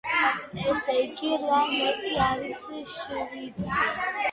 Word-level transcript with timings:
ესე 0.71 0.95
იგი 1.01 1.29
რვა 1.43 1.59
მეტი 1.75 2.15
არის 2.31 2.65
შვიდზე. 2.95 3.73